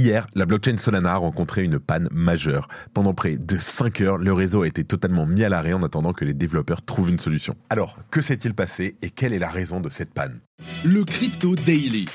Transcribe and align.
Hier, 0.00 0.26
la 0.34 0.46
blockchain 0.46 0.78
Solana 0.78 1.12
a 1.12 1.16
rencontré 1.16 1.62
une 1.62 1.78
panne 1.78 2.08
majeure. 2.10 2.68
Pendant 2.94 3.12
près 3.12 3.36
de 3.36 3.56
5 3.58 4.00
heures, 4.00 4.16
le 4.16 4.32
réseau 4.32 4.62
a 4.62 4.66
été 4.66 4.82
totalement 4.82 5.26
mis 5.26 5.44
à 5.44 5.50
l'arrêt 5.50 5.74
en 5.74 5.82
attendant 5.82 6.14
que 6.14 6.24
les 6.24 6.32
développeurs 6.32 6.80
trouvent 6.80 7.10
une 7.10 7.18
solution. 7.18 7.54
Alors, 7.68 7.98
que 8.10 8.22
s'est-il 8.22 8.54
passé 8.54 8.96
et 9.02 9.10
quelle 9.10 9.34
est 9.34 9.38
la 9.38 9.50
raison 9.50 9.78
de 9.78 9.90
cette 9.90 10.14
panne? 10.14 10.40
Le 10.86 11.04
Crypto 11.04 11.54
Daily. 11.54 12.06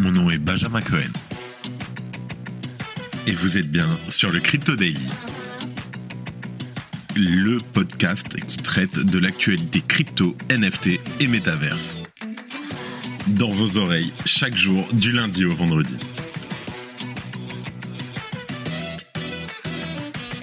Mon 0.00 0.12
nom 0.12 0.30
est 0.30 0.38
Benjamin 0.38 0.80
Cohen. 0.80 1.10
Et 3.26 3.32
vous 3.32 3.58
êtes 3.58 3.72
bien 3.72 3.88
sur 4.06 4.30
le 4.30 4.38
Crypto 4.38 4.76
Daily. 4.76 5.10
Le 7.16 7.58
podcast 7.72 8.36
qui 8.46 8.58
traite 8.58 9.00
de 9.00 9.18
l'actualité 9.18 9.80
crypto, 9.80 10.36
NFT 10.52 11.00
et 11.18 11.26
métaverse 11.26 12.00
dans 13.28 13.50
vos 13.50 13.78
oreilles 13.78 14.12
chaque 14.24 14.56
jour 14.56 14.86
du 14.92 15.12
lundi 15.12 15.44
au 15.44 15.54
vendredi. 15.54 15.96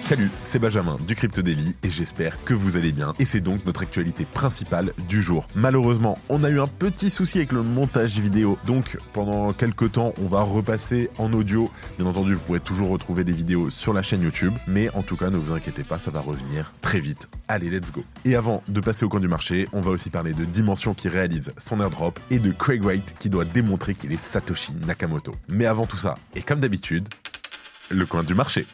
Salut, 0.06 0.30
c'est 0.44 0.60
Benjamin 0.60 0.98
du 1.04 1.16
Crypto 1.16 1.42
et 1.42 1.90
j'espère 1.90 2.44
que 2.44 2.54
vous 2.54 2.76
allez 2.76 2.92
bien. 2.92 3.12
Et 3.18 3.24
c'est 3.24 3.40
donc 3.40 3.66
notre 3.66 3.82
actualité 3.82 4.24
principale 4.24 4.92
du 5.08 5.20
jour. 5.20 5.48
Malheureusement, 5.56 6.16
on 6.28 6.44
a 6.44 6.48
eu 6.48 6.60
un 6.60 6.68
petit 6.68 7.10
souci 7.10 7.38
avec 7.38 7.50
le 7.50 7.64
montage 7.64 8.20
vidéo. 8.20 8.56
Donc 8.68 8.98
pendant 9.12 9.52
quelques 9.52 9.90
temps, 9.90 10.14
on 10.22 10.28
va 10.28 10.42
repasser 10.42 11.10
en 11.18 11.32
audio. 11.32 11.68
Bien 11.98 12.06
entendu, 12.06 12.34
vous 12.34 12.40
pourrez 12.40 12.60
toujours 12.60 12.90
retrouver 12.90 13.24
des 13.24 13.32
vidéos 13.32 13.68
sur 13.68 13.92
la 13.92 14.02
chaîne 14.02 14.22
YouTube. 14.22 14.54
Mais 14.68 14.90
en 14.90 15.02
tout 15.02 15.16
cas, 15.16 15.28
ne 15.28 15.38
vous 15.38 15.52
inquiétez 15.52 15.82
pas, 15.82 15.98
ça 15.98 16.12
va 16.12 16.20
revenir 16.20 16.72
très 16.82 17.00
vite. 17.00 17.28
Allez, 17.48 17.68
let's 17.68 17.90
go. 17.90 18.04
Et 18.24 18.36
avant 18.36 18.62
de 18.68 18.80
passer 18.80 19.04
au 19.04 19.08
coin 19.08 19.18
du 19.18 19.26
marché, 19.26 19.68
on 19.72 19.80
va 19.80 19.90
aussi 19.90 20.10
parler 20.10 20.34
de 20.34 20.44
Dimension 20.44 20.94
qui 20.94 21.08
réalise 21.08 21.52
son 21.58 21.80
airdrop 21.80 22.20
et 22.30 22.38
de 22.38 22.52
Craig 22.52 22.80
Wright 22.80 23.16
qui 23.18 23.28
doit 23.28 23.44
démontrer 23.44 23.94
qu'il 23.94 24.12
est 24.12 24.20
Satoshi 24.20 24.72
Nakamoto. 24.86 25.34
Mais 25.48 25.66
avant 25.66 25.86
tout 25.86 25.98
ça, 25.98 26.14
et 26.36 26.42
comme 26.42 26.60
d'habitude, 26.60 27.08
le 27.90 28.06
coin 28.06 28.22
du 28.22 28.34
marché. 28.34 28.66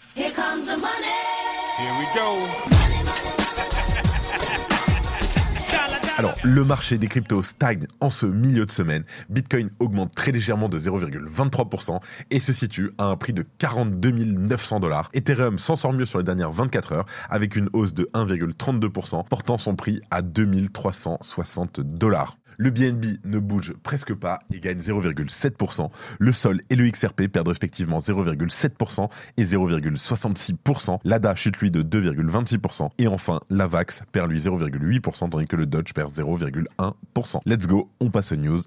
Alors, 6.19 6.35
le 6.45 6.65
marché 6.65 6.99
des 6.99 7.09
cryptos 7.09 7.43
stagne 7.43 7.87
en 8.01 8.11
ce 8.11 8.27
milieu 8.27 8.67
de 8.67 8.71
semaine. 8.71 9.03
Bitcoin 9.29 9.71
augmente 9.81 10.15
très 10.15 10.31
légèrement 10.31 10.69
de 10.69 10.79
0,23% 10.79 12.01
et 12.31 12.39
se 12.39 12.53
situe 12.53 12.93
à 12.99 13.07
un 13.07 13.17
prix 13.17 13.33
de 13.33 13.45
42 13.59 14.11
900 14.11 14.81
dollars. 14.81 15.11
Ethereum 15.15 15.59
s'en 15.59 15.75
sort 15.75 15.93
mieux 15.93 16.07
sur 16.07 16.19
les 16.19 16.25
dernières 16.25 16.53
24 16.53 16.93
heures 16.93 17.07
avec 17.31 17.57
une 17.57 17.69
hausse 17.73 17.95
de 17.95 18.09
1,32%, 18.15 19.27
portant 19.27 19.59
son 19.59 19.75
prix 19.75 20.01
à 20.11 20.23
2360 20.23 21.81
dollars. 21.81 22.37
Le 22.59 22.71
BNB 22.71 23.25
ne 23.25 23.39
bouge 23.39 23.75
presque 23.83 24.15
pas 24.15 24.41
et 24.53 24.61
gagne 24.61 24.79
0,7%. 24.79 25.91
Le 26.19 26.33
Sol 26.33 26.61
et 26.71 26.77
le 26.77 26.89
XRP 26.89 27.29
perdent 27.29 27.49
respectivement 27.49 27.99
0,7% 27.99 29.09
et 29.37 29.45
0,66%. 29.45 30.99
L'ADA 31.05 31.35
chute 31.35 31.59
lui 31.59 31.71
de 31.71 31.83
2,26%. 31.83 32.91
Et 32.99 33.07
enfin, 33.07 33.41
l'AVAX 33.51 34.03
perd 34.13 34.31
lui 34.31 34.39
0,8% 34.39 35.31
tandis 35.31 35.47
que 35.47 35.57
le 35.57 35.67
Dodge 35.67 35.93
perd 35.93 36.13
0,1%. 36.13 37.41
Let's 37.47 37.67
go, 37.67 37.91
on 38.01 38.11
passe 38.11 38.33
aux 38.33 38.37
news. 38.37 38.61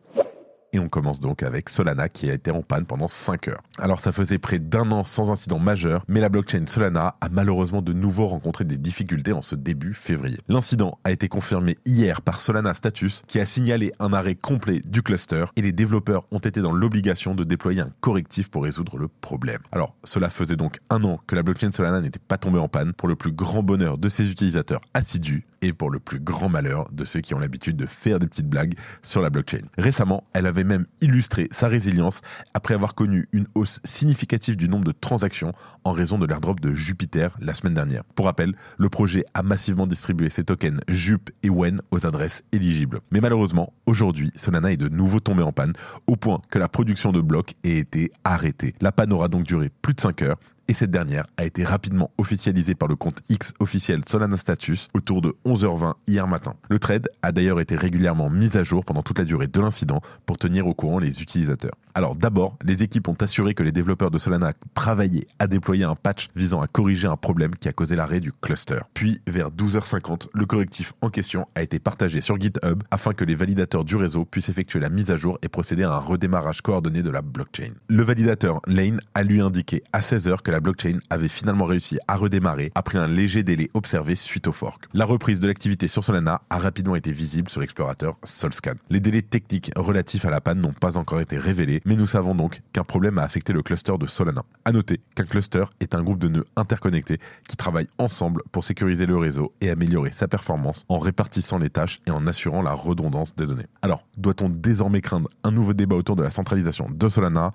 Et 0.76 0.80
on 0.80 0.90
commence 0.90 1.22
donc 1.22 1.42
avec 1.42 1.70
Solana 1.70 2.10
qui 2.10 2.30
a 2.30 2.34
été 2.34 2.52
en 2.52 2.62
panne 2.62 2.86
pendant 2.86 3.08
5 3.08 3.48
heures. 3.48 3.62
Alors 3.78 4.02
ça 4.02 4.12
faisait 4.12 4.40
près 4.40 4.60
d'un 4.60 4.92
an 4.92 5.06
sans 5.06 5.32
incident 5.32 5.58
majeur, 5.58 6.04
mais 6.10 6.20
la 6.20 6.28
blockchain 6.28 6.66
Solana 6.68 7.16
a 7.22 7.30
malheureusement 7.30 7.82
de 7.82 7.94
nouveau 7.94 8.28
rencontré 8.28 8.66
des 8.66 8.78
difficultés 8.78 9.32
en 9.32 9.42
ce 9.42 9.56
début 9.56 9.94
février. 9.94 10.38
L'incident 10.50 11.00
a 11.06 11.12
été 11.12 11.30
confirmé 11.30 11.78
hier 11.86 12.22
par 12.22 12.42
Solana 12.42 12.74
Status 12.74 13.24
qui 13.26 13.40
a 13.40 13.46
signalé 13.46 13.94
un 14.00 14.12
arrêt 14.12 14.36
complet 14.36 14.82
du 14.86 15.02
cluster 15.02 15.46
et 15.56 15.62
les 15.62 15.72
développeurs 15.72 16.28
ont 16.32 16.40
été 16.40 16.60
dans 16.60 16.74
l'obligation 16.74 17.36
de 17.36 17.46
déployer 17.46 17.80
un 17.80 17.92
correctif 18.02 18.50
pour 18.50 18.64
résoudre 18.64 18.98
le 18.98 19.08
problème. 19.08 19.62
Alors 19.72 19.96
cela 20.04 20.30
faisait 20.30 20.58
donc 20.58 20.80
un 20.90 21.06
an 21.06 21.22
que 21.26 21.36
la 21.36 21.44
blockchain 21.44 21.72
Solana 21.72 22.02
n'était 22.02 22.20
pas 22.20 22.38
tombée 22.38 22.60
en 22.60 22.68
panne 22.68 22.92
pour 22.92 23.08
le 23.08 23.16
plus 23.16 23.32
grand 23.32 23.64
bonheur 23.64 23.98
de 23.98 24.10
ses 24.10 24.30
utilisateurs 24.30 24.82
assidus 24.94 25.46
et 25.66 25.74
pour 25.74 25.90
le 25.90 26.00
plus 26.00 26.20
grand 26.20 26.50
malheur 26.50 26.90
de 26.92 27.04
ceux 27.06 27.22
qui 27.22 27.34
ont 27.34 27.40
l'habitude 27.40 27.76
de 27.76 27.86
faire 27.86 28.20
des 28.20 28.28
petites 28.28 28.48
blagues 28.48 28.74
sur 29.02 29.22
la 29.22 29.30
blockchain. 29.30 29.62
Récemment, 29.78 30.24
elle 30.34 30.46
avait 30.46 30.64
même 30.64 30.86
illustré 31.02 31.48
sa 31.52 31.68
résilience 31.68 32.22
après 32.54 32.74
avoir 32.74 32.94
connu 32.94 33.26
une 33.32 33.48
hausse 33.56 33.80
significative 33.84 34.56
du 34.56 34.70
nombre 34.70 34.86
de 34.86 34.92
transactions 34.92 35.52
en 35.84 35.92
raison 35.92 36.18
de 36.18 36.26
l'airdrop 36.26 36.60
de 36.60 36.74
Jupiter 36.74 37.36
la 37.40 37.54
semaine 37.54 37.74
dernière. 37.74 38.04
Pour 38.16 38.26
rappel, 38.26 38.54
le 38.78 38.90
projet 38.90 39.26
a 39.34 39.44
massivement 39.44 39.88
distribué 39.88 40.30
ses 40.30 40.44
tokens 40.44 40.80
JUP 40.88 41.32
et 41.44 41.50
WEN 41.50 41.82
aux 41.92 42.06
adresses 42.06 42.44
éligibles. 42.52 43.02
Mais 43.12 43.22
malheureusement, 43.22 43.74
aujourd'hui, 43.86 44.32
Solana 44.36 44.72
est 44.72 44.78
de 44.78 44.90
nouveau 44.90 45.20
tombé 45.20 45.44
en 45.44 45.52
panne 45.52 45.74
au 46.08 46.16
point 46.16 46.42
que 46.50 46.60
la 46.60 46.70
production 46.70 47.12
de 47.12 47.22
blocs 47.22 47.54
ait 47.64 47.78
été 47.78 48.12
arrêtée. 48.24 48.76
La 48.82 48.92
panne 48.92 49.12
aura 49.14 49.28
donc 49.28 49.44
duré 49.44 49.72
plus 49.82 49.94
de 49.94 50.02
5 50.02 50.22
heures 50.22 50.38
et 50.68 50.74
cette 50.74 50.92
dernière 50.92 51.26
a 51.38 51.46
été 51.46 51.64
rapidement 51.64 52.12
officialisée 52.18 52.76
par 52.76 52.88
le 52.88 52.96
compte 52.96 53.22
X 53.30 53.54
officiel 53.60 54.02
Solana 54.08 54.38
Status 54.38 54.88
autour 54.94 55.22
de 55.22 55.36
11h20 55.46 55.94
hier 56.08 56.28
matin. 56.28 56.56
Le 56.70 56.80
trade 56.80 57.08
a 57.22 57.32
d'ailleurs 57.32 57.60
été 57.60 57.76
régulièrement 57.76 58.30
mis 58.30 58.58
à 58.58 58.64
jour 58.64 58.84
pendant 58.84 59.02
toute 59.02 59.20
la 59.20 59.26
durée 59.26 59.48
de 59.48 59.62
l'incident 59.62 60.02
pour 60.26 60.38
tenir 60.38 60.68
au 60.68 60.74
courant 60.74 61.00
les 61.00 61.22
utilisateurs. 61.22 61.76
Alors 61.94 62.16
d'abord, 62.16 62.58
les 62.64 62.84
équipes 62.84 63.08
ont 63.08 63.18
assuré 63.22 63.54
que 63.54 63.64
les 63.64 63.72
développeurs 63.72 64.12
de 64.12 64.18
Solana 64.18 64.52
travaillaient 64.74 65.28
à 65.40 65.48
déployer 65.48 65.86
un 65.86 65.96
patch 65.96 66.28
visant 66.36 66.62
à 66.62 66.68
corriger 66.68 67.08
un 67.08 67.16
problème 67.16 67.56
qui 67.56 67.70
a 67.70 67.74
causé 67.74 67.96
l'arrêt 67.96 68.20
du 68.20 68.34
cluster. 68.34 68.80
Puis 68.94 69.22
vers 69.28 69.50
12h50, 69.50 70.28
le 70.34 70.46
correctif 70.46 70.94
en 71.02 71.10
question 71.10 71.48
a 71.56 71.62
été 71.62 71.80
partagé 71.80 72.20
sur 72.20 72.40
GitHub 72.40 72.84
afin 72.92 73.14
que 73.14 73.24
les 73.24 73.36
validateurs 73.36 73.86
du 73.86 73.96
réseau 73.96 74.26
puissent 74.26 74.50
effectuer 74.50 74.80
la 74.80 74.90
mise 74.90 75.10
à 75.12 75.18
jour 75.18 75.38
et 75.42 75.48
procéder 75.48 75.84
à 75.84 75.94
un 75.94 76.00
redémarrage 76.00 76.62
coordonné 76.62 77.02
de 77.02 77.10
la 77.10 77.22
blockchain. 77.22 77.70
Le 77.88 78.04
validateur 78.04 78.62
Lane 78.68 79.00
a 79.14 79.24
lui 79.24 79.40
indiqué 79.40 79.82
à 79.94 80.02
16h 80.02 80.42
que 80.42 80.52
blockchain 80.60 81.00
avait 81.10 81.28
finalement 81.28 81.66
réussi 81.66 81.98
à 82.08 82.16
redémarrer 82.16 82.72
après 82.76 82.98
un 82.98 83.08
léger 83.08 83.44
délai 83.44 83.70
observé 83.74 84.16
suite 84.16 84.48
au 84.48 84.52
fork. 84.52 84.86
La 84.94 85.06
reprise 85.06 85.40
de 85.40 85.48
l'activité 85.48 85.88
sur 85.88 86.04
Solana 86.04 86.42
a 86.50 86.58
rapidement 86.58 86.96
été 86.96 87.12
visible 87.12 87.50
sur 87.50 87.62
l'explorateur 87.62 88.18
Solscan. 88.24 88.76
Les 88.90 89.00
délais 89.00 89.22
techniques 89.22 89.72
relatifs 89.76 90.26
à 90.26 90.30
la 90.30 90.42
panne 90.42 90.62
n'ont 90.62 90.74
pas 90.74 90.98
encore 90.98 91.22
été 91.22 91.38
révélés, 91.38 91.82
mais 91.86 91.96
nous 91.96 92.06
savons 92.06 92.36
donc 92.36 92.62
qu'un 92.74 92.84
problème 92.84 93.18
a 93.18 93.24
affecté 93.24 93.54
le 93.54 93.64
cluster 93.64 93.98
de 93.98 94.06
Solana. 94.06 94.44
À 94.66 94.72
noter 94.72 95.02
qu'un 95.16 95.26
cluster 95.26 95.66
est 95.80 95.96
un 95.96 96.04
groupe 96.04 96.20
de 96.20 96.28
nœuds 96.28 96.46
interconnectés 96.56 97.20
qui 97.48 97.58
travaillent 97.58 97.88
ensemble 97.98 98.42
pour 98.52 98.64
sécuriser 98.64 99.06
le 99.06 99.18
réseau 99.18 99.54
et 99.62 99.70
améliorer 99.70 100.12
sa 100.12 100.28
performance 100.28 100.86
en 100.90 101.00
répartissant 101.00 101.58
les 101.58 101.70
tâches 101.70 102.02
et 102.08 102.12
en 102.12 102.28
assurant 102.28 102.62
la 102.62 102.74
redondance 102.74 103.36
des 103.36 103.48
données. 103.48 103.68
Alors, 103.82 104.06
doit-on 104.18 104.50
désormais 104.50 105.02
craindre 105.02 105.30
un 105.44 105.52
nouveau 105.52 105.74
débat 105.74 105.96
autour 105.96 106.16
de 106.16 106.24
la 106.24 106.32
centralisation 106.32 106.90
de 106.90 107.10
Solana? 107.10 107.52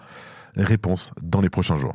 Réponse 0.56 1.12
dans 1.22 1.40
les 1.40 1.50
prochains 1.50 1.76
jours. 1.76 1.94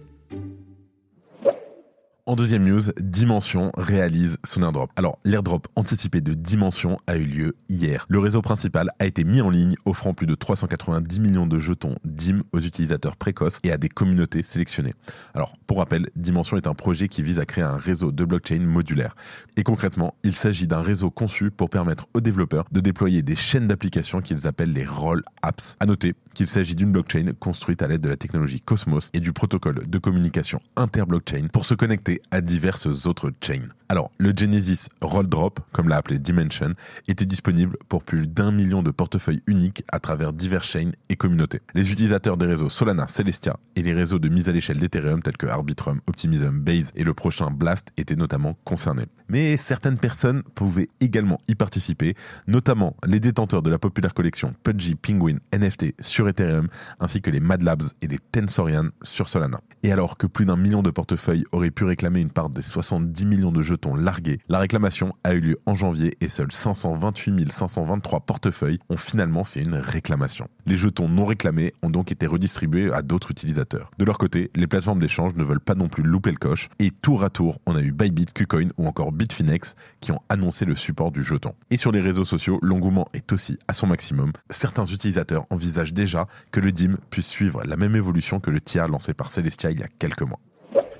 En 2.31 2.37
deuxième 2.37 2.63
news, 2.63 2.83
Dimension 3.01 3.73
réalise 3.75 4.37
son 4.45 4.63
airdrop. 4.63 4.89
Alors, 4.95 5.19
l'airdrop 5.25 5.67
anticipé 5.75 6.21
de 6.21 6.33
Dimension 6.33 6.97
a 7.05 7.17
eu 7.17 7.25
lieu 7.25 7.57
hier. 7.67 8.05
Le 8.07 8.19
réseau 8.19 8.41
principal 8.41 8.89
a 8.99 9.05
été 9.05 9.25
mis 9.25 9.41
en 9.41 9.49
ligne, 9.49 9.75
offrant 9.83 10.13
plus 10.13 10.27
de 10.27 10.35
390 10.35 11.19
millions 11.19 11.45
de 11.45 11.59
jetons 11.59 11.97
DIM 12.05 12.43
aux 12.53 12.61
utilisateurs 12.61 13.17
précoces 13.17 13.59
et 13.65 13.71
à 13.73 13.77
des 13.77 13.89
communautés 13.89 14.43
sélectionnées. 14.43 14.93
Alors, 15.33 15.57
pour 15.67 15.79
rappel, 15.79 16.07
Dimension 16.15 16.55
est 16.55 16.67
un 16.67 16.73
projet 16.73 17.09
qui 17.09 17.21
vise 17.21 17.37
à 17.37 17.45
créer 17.45 17.65
un 17.65 17.75
réseau 17.75 18.13
de 18.13 18.23
blockchain 18.23 18.61
modulaire. 18.61 19.13
Et 19.57 19.63
concrètement, 19.63 20.15
il 20.23 20.33
s'agit 20.33 20.67
d'un 20.67 20.81
réseau 20.81 21.11
conçu 21.11 21.51
pour 21.51 21.69
permettre 21.69 22.07
aux 22.13 22.21
développeurs 22.21 22.63
de 22.71 22.79
déployer 22.79 23.23
des 23.23 23.35
chaînes 23.35 23.67
d'applications 23.67 24.21
qu'ils 24.21 24.47
appellent 24.47 24.71
les 24.71 24.85
roll 24.85 25.21
apps. 25.41 25.75
À 25.81 25.85
noter 25.85 26.15
qu'il 26.33 26.47
s'agit 26.47 26.75
d'une 26.75 26.91
blockchain 26.91 27.25
construite 27.39 27.81
à 27.81 27.87
l'aide 27.87 28.01
de 28.01 28.09
la 28.09 28.17
technologie 28.17 28.61
Cosmos 28.61 29.09
et 29.13 29.19
du 29.19 29.33
protocole 29.33 29.87
de 29.87 29.97
communication 29.97 30.61
interblockchain 30.75 31.47
pour 31.51 31.65
se 31.65 31.73
connecter 31.73 32.21
à 32.31 32.41
diverses 32.41 33.05
autres 33.05 33.31
chains. 33.41 33.67
Alors, 33.91 34.09
le 34.19 34.31
Genesis 34.33 34.87
Roll 35.01 35.27
Drop, 35.27 35.59
comme 35.73 35.89
l'a 35.89 35.97
appelé 35.97 36.17
Dimension, 36.17 36.73
était 37.09 37.25
disponible 37.25 37.77
pour 37.89 38.05
plus 38.05 38.29
d'un 38.29 38.51
million 38.53 38.83
de 38.83 38.89
portefeuilles 38.89 39.41
uniques 39.47 39.83
à 39.91 39.99
travers 39.99 40.31
divers 40.31 40.63
chains 40.63 40.91
et 41.09 41.17
communautés. 41.17 41.59
Les 41.73 41.91
utilisateurs 41.91 42.37
des 42.37 42.45
réseaux 42.45 42.69
Solana, 42.69 43.09
Celestia 43.09 43.57
et 43.75 43.81
les 43.81 43.91
réseaux 43.91 44.17
de 44.17 44.29
mise 44.29 44.47
à 44.47 44.53
l'échelle 44.53 44.79
d'Ethereum 44.79 45.21
tels 45.21 45.35
que 45.35 45.47
Arbitrum, 45.47 45.99
Optimism, 46.07 46.59
Base 46.59 46.91
et 46.95 47.03
le 47.03 47.13
prochain 47.13 47.51
Blast 47.51 47.89
étaient 47.97 48.15
notamment 48.15 48.55
concernés. 48.63 49.07
Mais 49.27 49.57
certaines 49.57 49.97
personnes 49.97 50.43
pouvaient 50.55 50.89
également 51.01 51.41
y 51.49 51.55
participer, 51.55 52.15
notamment 52.47 52.95
les 53.05 53.19
détenteurs 53.19 53.61
de 53.61 53.69
la 53.69 53.79
populaire 53.79 54.13
collection 54.13 54.53
Pudgy 54.63 54.95
Penguin 54.95 55.37
NFT 55.53 55.95
sur 55.99 56.20
Ethereum, 56.27 56.67
ainsi 56.99 57.21
que 57.21 57.29
les 57.29 57.39
Mad 57.39 57.61
Labs 57.61 57.83
et 58.01 58.07
les 58.07 58.19
Tensorian 58.19 58.89
sur 59.03 59.27
Solana. 59.27 59.61
Et 59.83 59.91
alors 59.91 60.17
que 60.17 60.27
plus 60.27 60.45
d'un 60.45 60.57
million 60.57 60.83
de 60.83 60.91
portefeuilles 60.91 61.45
auraient 61.51 61.71
pu 61.71 61.83
réclamer 61.83 62.21
une 62.21 62.31
part 62.31 62.49
des 62.49 62.61
70 62.61 63.25
millions 63.25 63.51
de 63.51 63.61
jetons 63.61 63.95
largués, 63.95 64.39
la 64.49 64.59
réclamation 64.59 65.13
a 65.23 65.33
eu 65.33 65.39
lieu 65.39 65.57
en 65.65 65.75
janvier 65.75 66.13
et 66.21 66.29
seuls 66.29 66.51
528 66.51 67.51
523 67.51 68.21
portefeuilles 68.21 68.79
ont 68.89 68.97
finalement 68.97 69.43
fait 69.43 69.61
une 69.61 69.75
réclamation. 69.75 70.47
Les 70.65 70.77
jetons 70.77 71.09
non 71.09 71.25
réclamés 71.25 71.73
ont 71.81 71.89
donc 71.89 72.11
été 72.11 72.27
redistribués 72.27 72.91
à 72.93 73.01
d'autres 73.01 73.31
utilisateurs. 73.31 73.91
De 73.97 74.05
leur 74.05 74.17
côté, 74.17 74.51
les 74.55 74.67
plateformes 74.67 74.99
d'échange 74.99 75.35
ne 75.35 75.43
veulent 75.43 75.59
pas 75.59 75.75
non 75.75 75.89
plus 75.89 76.03
louper 76.03 76.31
le 76.31 76.37
coche 76.37 76.69
et 76.79 76.91
tour 76.91 77.23
à 77.23 77.29
tour, 77.29 77.59
on 77.65 77.75
a 77.75 77.81
eu 77.81 77.91
Bybit, 77.91 78.27
Qcoin 78.33 78.69
ou 78.77 78.87
encore 78.87 79.11
Bitfinex 79.11 79.75
qui 79.99 80.11
ont 80.11 80.21
annoncé 80.29 80.65
le 80.65 80.75
support 80.75 81.11
du 81.11 81.23
jeton. 81.23 81.53
Et 81.69 81.77
sur 81.77 81.91
les 81.91 81.99
réseaux 81.99 82.25
sociaux, 82.25 82.59
l'engouement 82.61 83.07
est 83.13 83.31
aussi 83.31 83.57
à 83.67 83.73
son 83.73 83.87
maximum. 83.87 84.31
Certains 84.49 84.85
utilisateurs 84.85 85.45
envisagent 85.49 85.93
déjà 85.93 86.10
que 86.51 86.59
le 86.59 86.71
DIM 86.71 86.97
puisse 87.09 87.27
suivre 87.27 87.63
la 87.63 87.77
même 87.77 87.95
évolution 87.95 88.39
que 88.39 88.51
le 88.51 88.61
tiers 88.61 88.87
lancé 88.87 89.13
par 89.13 89.29
Celestia 89.29 89.71
il 89.71 89.79
y 89.79 89.83
a 89.83 89.87
quelques 89.87 90.21
mois. 90.21 90.39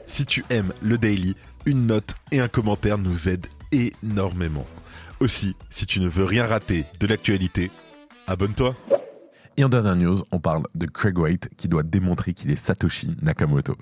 Si 0.08 0.26
tu 0.26 0.44
aimes 0.50 0.74
le 0.82 0.98
daily, 0.98 1.36
une 1.66 1.88
note 1.88 2.16
et 2.32 2.40
un 2.40 2.48
commentaire 2.48 2.98
nous 2.98 3.30
aident 3.30 3.48
énormément. 3.72 4.66
Aussi, 5.20 5.56
si 5.70 5.86
tu 5.86 6.00
ne 6.00 6.08
veux 6.08 6.26
rien 6.26 6.46
rater 6.46 6.86
de 7.00 7.08
l'actualité, 7.08 7.72
abonne-toi. 8.28 8.76
Et 9.58 9.66
en 9.66 9.70
dernière 9.70 9.98
news, 9.98 10.18
on 10.32 10.40
parle 10.40 10.64
de 10.76 10.86
Craig 10.86 11.18
Wright 11.18 11.50
qui 11.58 11.68
doit 11.68 11.84
démontrer 11.84 12.34
qu'il 12.34 12.52
est 12.52 12.56
Satoshi 12.56 13.16
Nakamoto. 13.22 13.76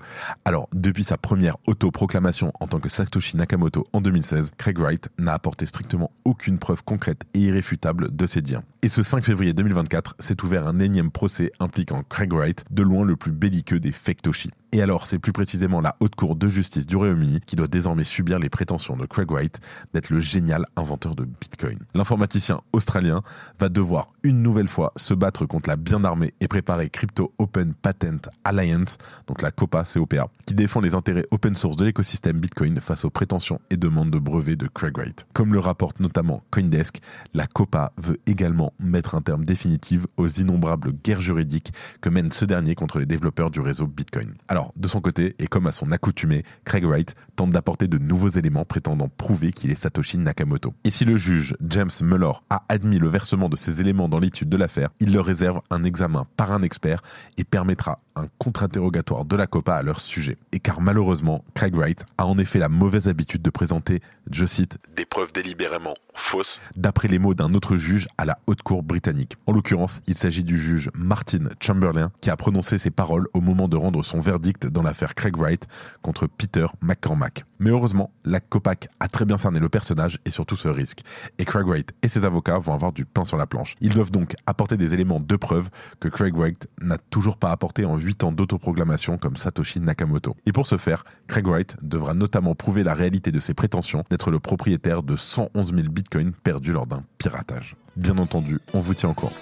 Alors, 0.44 0.68
depuis 0.74 1.04
sa 1.04 1.16
première 1.16 1.56
autoproclamation 1.68 2.52
en 2.58 2.66
tant 2.66 2.80
que 2.80 2.88
Satoshi 2.88 3.36
Nakamoto 3.36 3.86
en 3.92 4.00
2016, 4.00 4.52
Craig 4.58 4.78
Wright 4.78 5.08
n'a 5.18 5.32
apporté 5.32 5.66
strictement 5.66 6.10
aucune 6.24 6.58
preuve 6.58 6.82
concrète 6.82 7.22
et 7.34 7.40
irréfutable 7.40 8.14
de 8.14 8.26
ses 8.26 8.42
dires. 8.42 8.62
Et 8.82 8.88
ce 8.88 9.04
5 9.04 9.22
février 9.22 9.52
2024 9.52 10.16
s'est 10.18 10.42
ouvert 10.42 10.66
un 10.66 10.80
énième 10.80 11.12
procès 11.12 11.52
impliquant 11.60 12.02
Craig 12.02 12.32
Wright, 12.32 12.64
de 12.70 12.82
loin 12.82 13.04
le 13.04 13.14
plus 13.16 13.32
belliqueux 13.32 13.78
des 13.78 13.92
Toshi. 14.22 14.50
Et 14.72 14.82
alors, 14.82 15.06
c'est 15.06 15.18
plus 15.18 15.32
précisément 15.32 15.80
la 15.80 15.96
Haute 15.98 16.14
Cour 16.14 16.36
de 16.36 16.46
justice 16.46 16.86
du 16.86 16.96
Royaume-Uni 16.96 17.40
qui 17.44 17.56
doit 17.56 17.66
désormais 17.66 18.04
subir 18.04 18.38
les 18.38 18.48
prétentions 18.48 18.96
de 18.96 19.04
Craig 19.04 19.28
Wright 19.28 19.58
d'être 19.92 20.10
le 20.10 20.20
génial 20.20 20.64
inventeur 20.76 21.16
de 21.16 21.24
Bitcoin. 21.24 21.78
L'informaticien 21.94 22.60
australien 22.72 23.22
va 23.58 23.68
devoir 23.68 24.12
une 24.22 24.42
nouvelle 24.42 24.68
fois 24.68 24.92
se 24.94 25.12
battre 25.12 25.44
contre 25.44 25.68
la 25.68 25.74
bien 25.76 26.04
armée 26.04 26.32
et 26.40 26.46
préparée 26.46 26.88
Crypto 26.88 27.32
Open 27.38 27.74
Patent 27.74 28.30
Alliance, 28.44 28.98
donc 29.26 29.42
la 29.42 29.50
COPA 29.50 29.82
COPA, 29.82 30.28
qui 30.46 30.54
défend 30.54 30.80
les 30.80 30.94
intérêts 30.94 31.26
open 31.32 31.56
source 31.56 31.76
de 31.76 31.84
l'écosystème 31.84 32.38
Bitcoin 32.38 32.78
face 32.80 33.04
aux 33.04 33.10
prétentions 33.10 33.60
et 33.70 33.76
demandes 33.76 34.10
de 34.10 34.18
brevets 34.18 34.56
de 34.56 34.68
Craig 34.68 34.96
Wright. 34.96 35.26
Comme 35.32 35.52
le 35.52 35.58
rapporte 35.58 35.98
notamment 35.98 36.44
Coindesk, 36.50 37.00
la 37.34 37.46
COPA 37.46 37.92
veut 37.96 38.18
également 38.26 38.72
mettre 38.78 39.16
un 39.16 39.22
terme 39.22 39.44
définitif 39.44 40.06
aux 40.16 40.28
innombrables 40.28 40.92
guerres 40.92 41.20
juridiques 41.20 41.72
que 42.00 42.08
mène 42.08 42.30
ce 42.30 42.44
dernier 42.44 42.76
contre 42.76 43.00
les 43.00 43.06
développeurs 43.06 43.50
du 43.50 43.60
réseau 43.60 43.86
Bitcoin. 43.86 44.34
Alors, 44.48 44.59
alors, 44.60 44.74
de 44.76 44.88
son 44.88 45.00
côté, 45.00 45.34
et 45.38 45.46
comme 45.46 45.66
à 45.66 45.72
son 45.72 45.90
accoutumé, 45.90 46.44
Craig 46.66 46.84
Wright 46.84 47.14
tente 47.34 47.48
d'apporter 47.48 47.88
de 47.88 47.96
nouveaux 47.96 48.28
éléments 48.28 48.66
prétendant 48.66 49.08
prouver 49.08 49.52
qu'il 49.52 49.70
est 49.70 49.74
Satoshi 49.74 50.18
Nakamoto. 50.18 50.74
Et 50.84 50.90
si 50.90 51.06
le 51.06 51.16
juge 51.16 51.56
James 51.66 51.90
Muller 52.02 52.32
a 52.50 52.62
admis 52.68 52.98
le 52.98 53.08
versement 53.08 53.48
de 53.48 53.56
ces 53.56 53.80
éléments 53.80 54.10
dans 54.10 54.18
l'étude 54.18 54.50
de 54.50 54.58
l'affaire, 54.58 54.90
il 55.00 55.14
leur 55.14 55.24
réserve 55.24 55.62
un 55.70 55.82
examen 55.82 56.26
par 56.36 56.52
un 56.52 56.60
expert 56.60 57.00
et 57.38 57.44
permettra 57.44 58.00
un 58.16 58.26
contre-interrogatoire 58.36 59.24
de 59.24 59.36
la 59.36 59.46
COPA 59.46 59.76
à 59.76 59.82
leur 59.82 60.00
sujet. 60.00 60.36
Et 60.52 60.60
car 60.60 60.82
malheureusement, 60.82 61.42
Craig 61.54 61.74
Wright 61.74 62.04
a 62.18 62.26
en 62.26 62.36
effet 62.36 62.58
la 62.58 62.68
mauvaise 62.68 63.08
habitude 63.08 63.40
de 63.40 63.50
présenter, 63.50 64.00
je 64.30 64.44
cite, 64.44 64.78
des 64.94 65.06
preuves 65.06 65.32
délibérément 65.32 65.94
fausses, 66.14 66.60
d'après 66.76 67.08
les 67.08 67.18
mots 67.18 67.34
d'un 67.34 67.54
autre 67.54 67.76
juge 67.76 68.08
à 68.18 68.26
la 68.26 68.38
haute 68.46 68.62
cour 68.62 68.82
britannique. 68.82 69.36
En 69.46 69.52
l'occurrence, 69.52 70.02
il 70.06 70.16
s'agit 70.16 70.44
du 70.44 70.58
juge 70.58 70.90
Martin 70.94 71.44
Chamberlain 71.60 72.10
qui 72.20 72.30
a 72.30 72.36
prononcé 72.36 72.76
ces 72.78 72.90
paroles 72.90 73.26
au 73.32 73.40
moment 73.40 73.68
de 73.68 73.76
rendre 73.76 74.04
son 74.04 74.20
verdict 74.20 74.49
dans 74.58 74.82
l'affaire 74.82 75.14
Craig 75.14 75.36
Wright 75.36 75.66
contre 76.02 76.26
Peter 76.26 76.66
McCormack. 76.80 77.44
Mais 77.58 77.70
heureusement, 77.70 78.10
la 78.24 78.40
COPAC 78.40 78.88
a 79.00 79.08
très 79.08 79.24
bien 79.24 79.36
cerné 79.36 79.60
le 79.60 79.68
personnage 79.68 80.18
et 80.24 80.30
surtout 80.30 80.56
ce 80.56 80.68
risque. 80.68 81.00
Et 81.38 81.44
Craig 81.44 81.66
Wright 81.66 81.92
et 82.02 82.08
ses 82.08 82.24
avocats 82.24 82.58
vont 82.58 82.72
avoir 82.72 82.92
du 82.92 83.04
pain 83.04 83.24
sur 83.24 83.36
la 83.36 83.46
planche. 83.46 83.76
Ils 83.80 83.92
doivent 83.92 84.10
donc 84.10 84.34
apporter 84.46 84.76
des 84.76 84.94
éléments 84.94 85.20
de 85.20 85.36
preuve 85.36 85.68
que 86.00 86.08
Craig 86.08 86.34
Wright 86.36 86.68
n'a 86.80 86.98
toujours 86.98 87.36
pas 87.36 87.50
apporté 87.50 87.84
en 87.84 87.96
8 87.96 88.24
ans 88.24 88.32
d'autoproclamation 88.32 89.18
comme 89.18 89.36
Satoshi 89.36 89.80
Nakamoto. 89.80 90.34
Et 90.46 90.52
pour 90.52 90.66
ce 90.66 90.76
faire, 90.78 91.04
Craig 91.28 91.46
Wright 91.46 91.76
devra 91.82 92.14
notamment 92.14 92.54
prouver 92.54 92.82
la 92.82 92.94
réalité 92.94 93.30
de 93.30 93.40
ses 93.40 93.54
prétentions 93.54 94.04
d'être 94.10 94.30
le 94.30 94.40
propriétaire 94.40 95.02
de 95.02 95.16
111 95.16 95.74
000 95.74 95.88
bitcoins 95.88 96.32
perdus 96.32 96.72
lors 96.72 96.86
d'un 96.86 97.04
piratage. 97.18 97.76
Bien 97.96 98.16
entendu, 98.18 98.60
on 98.72 98.80
vous 98.80 98.94
tient 98.94 99.10
au 99.10 99.14
courant. 99.14 99.32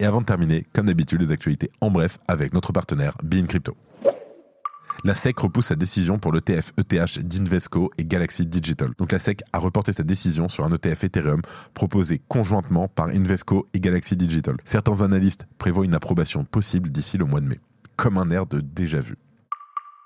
Et 0.00 0.04
avant 0.04 0.20
de 0.20 0.26
terminer, 0.26 0.64
comme 0.72 0.86
d'habitude, 0.86 1.20
les 1.20 1.32
actualités 1.32 1.70
en 1.80 1.90
bref 1.90 2.18
avec 2.28 2.54
notre 2.54 2.72
partenaire 2.72 3.16
Bean 3.22 3.46
Crypto. 3.46 3.76
La 5.04 5.14
SEC 5.14 5.38
repousse 5.38 5.66
sa 5.66 5.76
décision 5.76 6.18
pour 6.18 6.32
l'ETF 6.32 6.72
ETH 6.76 7.24
d'Invesco 7.24 7.90
et 7.98 8.04
Galaxy 8.04 8.46
Digital. 8.46 8.90
Donc 8.98 9.12
la 9.12 9.20
SEC 9.20 9.42
a 9.52 9.58
reporté 9.58 9.92
sa 9.92 10.02
décision 10.02 10.48
sur 10.48 10.64
un 10.64 10.70
ETF 10.70 11.04
Ethereum 11.04 11.42
proposé 11.72 12.20
conjointement 12.26 12.88
par 12.88 13.08
Invesco 13.08 13.68
et 13.74 13.80
Galaxy 13.80 14.16
Digital. 14.16 14.56
Certains 14.64 15.02
analystes 15.02 15.46
prévoient 15.58 15.84
une 15.84 15.94
approbation 15.94 16.44
possible 16.44 16.90
d'ici 16.90 17.16
le 17.16 17.26
mois 17.26 17.40
de 17.40 17.46
mai. 17.46 17.60
Comme 17.96 18.18
un 18.18 18.30
air 18.30 18.46
de 18.46 18.60
déjà 18.60 19.00
vu. 19.00 19.16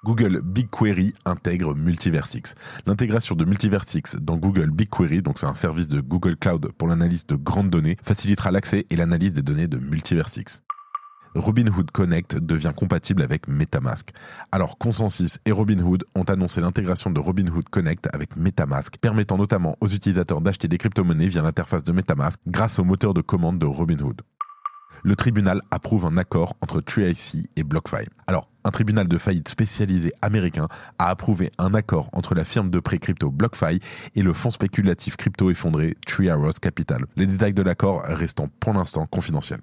Google 0.04 0.40
BigQuery 0.42 1.14
intègre 1.24 1.74
Multiversix. 1.74 2.54
L'intégration 2.86 3.34
de 3.34 3.44
Multiversix 3.44 4.16
dans 4.16 4.36
Google 4.36 4.70
BigQuery, 4.70 5.22
donc 5.22 5.38
c'est 5.38 5.46
un 5.46 5.54
service 5.54 5.88
de 5.88 6.00
Google 6.00 6.36
Cloud 6.36 6.72
pour 6.76 6.88
l'analyse 6.88 7.26
de 7.26 7.36
grandes 7.36 7.70
données, 7.70 7.96
facilitera 8.02 8.50
l'accès 8.50 8.84
et 8.90 8.96
l'analyse 8.96 9.34
des 9.34 9.42
données 9.42 9.68
de 9.68 9.78
Multiversix. 9.78 10.62
Robinhood 11.34 11.90
Connect 11.90 12.36
devient 12.38 12.72
compatible 12.76 13.22
avec 13.22 13.48
MetaMask. 13.48 14.10
Alors 14.50 14.76
Consensus 14.76 15.38
et 15.46 15.52
Robinhood 15.52 16.04
ont 16.14 16.24
annoncé 16.24 16.60
l'intégration 16.60 17.10
de 17.10 17.20
Robinhood 17.20 17.68
Connect 17.70 18.08
avec 18.12 18.36
MetaMask, 18.36 18.98
permettant 18.98 19.38
notamment 19.38 19.76
aux 19.80 19.88
utilisateurs 19.88 20.40
d'acheter 20.40 20.68
des 20.68 20.78
crypto-monnaies 20.78 21.28
via 21.28 21.42
l'interface 21.42 21.84
de 21.84 21.92
MetaMask 21.92 22.38
grâce 22.46 22.78
au 22.78 22.84
moteur 22.84 23.14
de 23.14 23.20
commande 23.20 23.58
de 23.58 23.66
Robinhood 23.66 24.22
le 25.02 25.16
tribunal 25.16 25.60
approuve 25.70 26.06
un 26.06 26.16
accord 26.16 26.54
entre 26.60 26.80
TreeIC 26.80 27.48
et 27.56 27.64
BlockFi. 27.64 28.06
Un 28.64 28.70
tribunal 28.70 29.08
de 29.08 29.18
faillite 29.18 29.48
spécialisé 29.48 30.12
américain 30.22 30.68
a 30.98 31.08
approuvé 31.08 31.50
un 31.58 31.74
accord 31.74 32.08
entre 32.12 32.34
la 32.34 32.44
firme 32.44 32.70
de 32.70 32.80
prêt 32.80 32.98
crypto 32.98 33.30
BlockFi 33.30 33.78
et 34.14 34.22
le 34.22 34.32
fonds 34.32 34.50
spéculatif 34.50 35.16
crypto 35.16 35.50
effondré 35.50 35.96
Tree 36.06 36.30
Arrows 36.30 36.52
Capital. 36.60 37.04
Les 37.16 37.26
détails 37.26 37.54
de 37.54 37.62
l'accord 37.62 38.02
restant 38.04 38.48
pour 38.60 38.72
l'instant 38.72 39.06
confidentiels. 39.06 39.60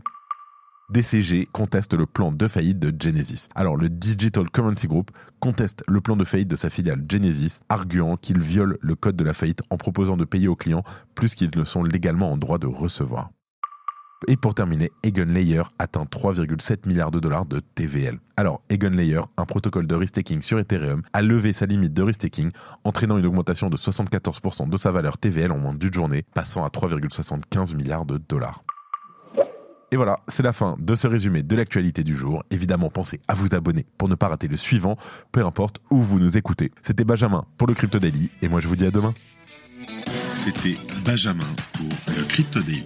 DCG 0.89 1.47
conteste 1.51 1.93
le 1.93 2.07
plan 2.07 2.31
de 2.31 2.47
faillite 2.47 2.79
de 2.79 2.91
Genesis. 2.99 3.47
Alors 3.53 3.77
le 3.77 3.89
Digital 3.89 4.49
Currency 4.49 4.87
Group 4.87 5.11
conteste 5.39 5.83
le 5.87 6.01
plan 6.01 6.15
de 6.15 6.25
faillite 6.25 6.47
de 6.47 6.55
sa 6.55 6.71
filiale 6.71 7.05
Genesis, 7.07 7.59
arguant 7.69 8.17
qu'il 8.17 8.39
viole 8.39 8.79
le 8.81 8.95
code 8.95 9.15
de 9.15 9.23
la 9.23 9.35
faillite 9.35 9.61
en 9.69 9.77
proposant 9.77 10.17
de 10.17 10.25
payer 10.25 10.47
aux 10.47 10.55
clients 10.55 10.83
plus 11.13 11.35
qu'ils 11.35 11.55
ne 11.55 11.63
sont 11.63 11.83
légalement 11.83 12.31
en 12.31 12.37
droit 12.37 12.57
de 12.57 12.65
recevoir. 12.65 13.29
Et 14.27 14.35
pour 14.35 14.53
terminer, 14.53 14.91
Layer 15.03 15.63
atteint 15.79 16.03
3,7 16.03 16.87
milliards 16.87 17.11
de 17.11 17.19
dollars 17.19 17.45
de 17.45 17.59
TVL. 17.59 18.19
Alors, 18.35 18.61
Layer, 18.69 19.21
un 19.37 19.45
protocole 19.45 19.87
de 19.87 19.95
restaking 19.95 20.41
sur 20.41 20.59
Ethereum, 20.59 21.01
a 21.13 21.21
levé 21.21 21.53
sa 21.53 21.65
limite 21.65 21.93
de 21.93 22.03
restaking, 22.03 22.51
entraînant 22.83 23.17
une 23.17 23.25
augmentation 23.25 23.69
de 23.69 23.77
74% 23.77 24.69
de 24.69 24.77
sa 24.77 24.91
valeur 24.91 25.17
TVL 25.17 25.51
en 25.51 25.57
moins 25.57 25.73
d'une 25.73 25.93
journée, 25.93 26.25
passant 26.33 26.63
à 26.63 26.69
3,75 26.69 27.75
milliards 27.75 28.05
de 28.05 28.17
dollars. 28.17 28.63
Et 29.91 29.95
voilà, 29.95 30.19
c'est 30.27 30.43
la 30.43 30.53
fin 30.53 30.75
de 30.79 30.93
ce 30.93 31.07
résumé 31.07 31.41
de 31.41 31.55
l'actualité 31.55 32.03
du 32.03 32.15
jour. 32.15 32.43
Évidemment, 32.51 32.89
pensez 32.89 33.19
à 33.27 33.33
vous 33.33 33.55
abonner 33.55 33.87
pour 33.97 34.07
ne 34.07 34.15
pas 34.15 34.27
rater 34.27 34.47
le 34.47 34.57
suivant, 34.57 34.97
peu 35.31 35.43
importe 35.43 35.81
où 35.89 36.03
vous 36.03 36.19
nous 36.19 36.37
écoutez. 36.37 36.71
C'était 36.83 37.05
Benjamin 37.05 37.45
pour 37.57 37.67
le 37.67 37.73
Crypto 37.73 37.97
Daily, 37.97 38.29
et 38.41 38.49
moi 38.49 38.59
je 38.59 38.67
vous 38.67 38.75
dis 38.75 38.85
à 38.85 38.91
demain. 38.91 39.15
C'était 40.35 40.77
Benjamin 41.03 41.47
pour 41.73 41.89
le 42.15 42.23
Crypto 42.25 42.61
Daily. 42.61 42.85